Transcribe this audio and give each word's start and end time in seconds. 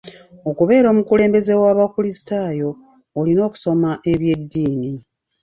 Okubeera 0.49 0.87
omukulembeze 0.93 1.53
w'abakulisitaayo 1.61 2.69
olina 3.19 3.41
okusoma 3.47 3.89
ebyeddiini. 4.11 4.91